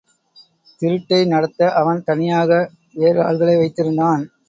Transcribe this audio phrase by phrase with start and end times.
[0.81, 2.49] திருட்டை நடத்த அவன் தனியாக
[2.93, 4.23] வேறு ஆள்களை வைத்திருந்தான்.